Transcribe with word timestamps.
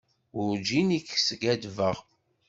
Werǧin 0.35 0.89
i 0.97 0.99
k-skaddbeɣ. 1.07 1.97